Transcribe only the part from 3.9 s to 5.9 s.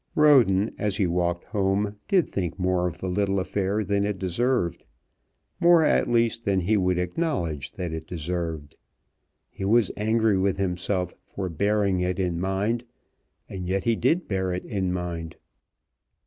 it deserved, more